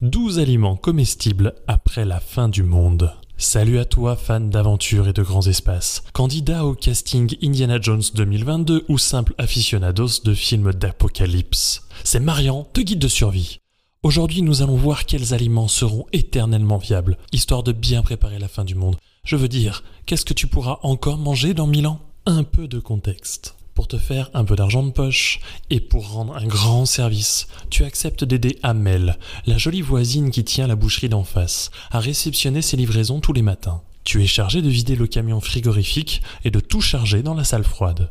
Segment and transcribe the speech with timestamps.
[0.00, 3.12] 12 aliments comestibles après la fin du monde.
[3.36, 6.04] Salut à toi, fan d'aventure et de grands espaces.
[6.12, 11.82] Candidat au casting Indiana Jones 2022 ou simple aficionados de films d'apocalypse.
[12.04, 13.58] C'est Marian, te guide de survie.
[14.04, 18.64] Aujourd'hui, nous allons voir quels aliments seront éternellement viables, histoire de bien préparer la fin
[18.64, 18.98] du monde.
[19.24, 21.98] Je veux dire, qu'est-ce que tu pourras encore manger dans mille ans?
[22.24, 25.38] Un peu de contexte pour te faire un peu d'argent de poche
[25.70, 29.16] et pour rendre un grand service, tu acceptes d'aider Amel,
[29.46, 33.40] la jolie voisine qui tient la boucherie d'en face, à réceptionner ses livraisons tous les
[33.40, 33.80] matins.
[34.02, 37.62] Tu es chargé de vider le camion frigorifique et de tout charger dans la salle
[37.62, 38.10] froide.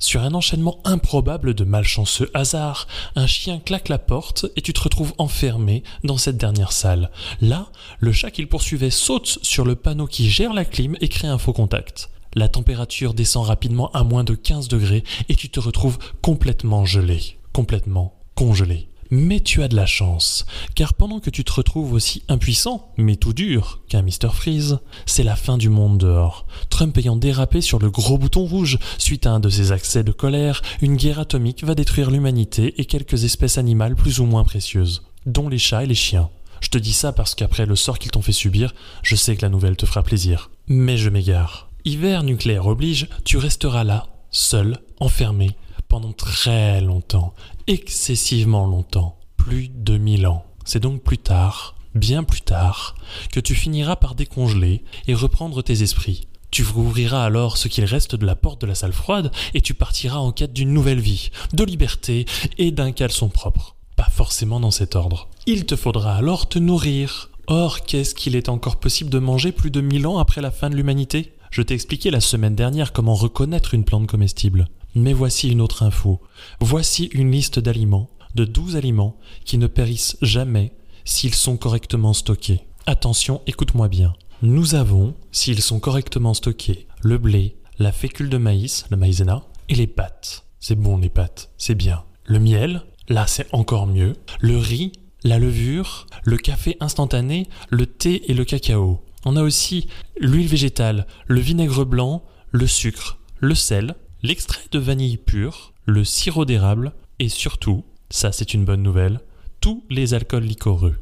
[0.00, 4.80] Sur un enchaînement improbable de malchanceux hasards, un chien claque la porte et tu te
[4.80, 7.12] retrouves enfermé dans cette dernière salle.
[7.40, 7.68] Là,
[8.00, 11.38] le chat qu'il poursuivait saute sur le panneau qui gère la clim et crée un
[11.38, 15.98] faux contact la température descend rapidement à moins de 15 degrés et tu te retrouves
[16.22, 18.88] complètement gelé, complètement congelé.
[19.10, 20.44] Mais tu as de la chance,
[20.74, 24.30] car pendant que tu te retrouves aussi impuissant, mais tout dur, qu'un Mr.
[24.32, 26.46] Freeze, c'est la fin du monde dehors.
[26.70, 30.10] Trump ayant dérapé sur le gros bouton rouge, suite à un de ses accès de
[30.10, 35.04] colère, une guerre atomique va détruire l'humanité et quelques espèces animales plus ou moins précieuses,
[35.26, 36.30] dont les chats et les chiens.
[36.60, 39.42] Je te dis ça parce qu'après le sort qu'ils t'ont fait subir, je sais que
[39.42, 40.50] la nouvelle te fera plaisir.
[40.66, 41.63] Mais je m'égare.
[41.86, 45.50] Hiver nucléaire oblige, tu resteras là, seul, enfermé,
[45.86, 47.34] pendant très longtemps,
[47.66, 50.46] excessivement longtemps, plus de mille ans.
[50.64, 52.94] C'est donc plus tard, bien plus tard,
[53.30, 56.26] que tu finiras par décongeler et reprendre tes esprits.
[56.50, 59.74] Tu rouvriras alors ce qu'il reste de la porte de la salle froide et tu
[59.74, 62.24] partiras en quête d'une nouvelle vie, de liberté
[62.56, 63.76] et d'un caleçon propre.
[63.94, 65.28] Pas forcément dans cet ordre.
[65.44, 67.28] Il te faudra alors te nourrir.
[67.46, 70.70] Or, qu'est-ce qu'il est encore possible de manger plus de mille ans après la fin
[70.70, 71.33] de l'humanité?
[71.54, 74.66] Je t'ai expliqué la semaine dernière comment reconnaître une plante comestible.
[74.96, 76.20] Mais voici une autre info.
[76.58, 80.72] Voici une liste d'aliments, de 12 aliments, qui ne périssent jamais
[81.04, 82.62] s'ils sont correctement stockés.
[82.86, 84.14] Attention, écoute-moi bien.
[84.42, 89.76] Nous avons, s'ils sont correctement stockés, le blé, la fécule de maïs, le maïzena, et
[89.76, 90.46] les pâtes.
[90.58, 92.02] C'est bon les pâtes, c'est bien.
[92.24, 94.14] Le miel, là c'est encore mieux.
[94.40, 94.90] Le riz,
[95.22, 99.04] la levure, le café instantané, le thé et le cacao.
[99.24, 105.16] On a aussi l'huile végétale, le vinaigre blanc, le sucre, le sel, l'extrait de vanille
[105.16, 109.20] pur, le sirop d'érable et surtout, ça c'est une bonne nouvelle,
[109.60, 110.96] tous les alcools liquoreux.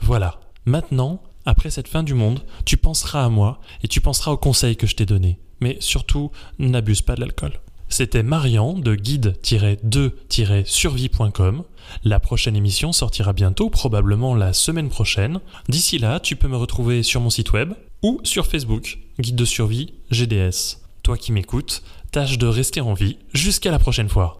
[0.00, 4.36] Voilà, maintenant, après cette fin du monde, tu penseras à moi et tu penseras aux
[4.36, 5.38] conseils que je t'ai donnés.
[5.60, 7.52] Mais surtout, n'abuse pas de l'alcool.
[7.88, 11.64] C'était Marian de guide-2-survie.com.
[12.02, 15.40] La prochaine émission sortira bientôt, probablement la semaine prochaine.
[15.68, 19.44] D'ici là, tu peux me retrouver sur mon site web ou sur Facebook, Guide de
[19.44, 20.78] survie GDS.
[21.02, 24.38] Toi qui m'écoutes, tâche de rester en vie jusqu'à la prochaine fois.